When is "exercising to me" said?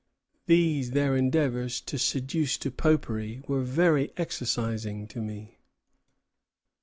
4.17-5.59